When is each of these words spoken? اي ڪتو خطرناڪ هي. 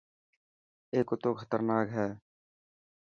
اي 0.93 0.99
ڪتو 1.09 1.29
خطرناڪ 1.39 1.87
هي. 1.97 2.09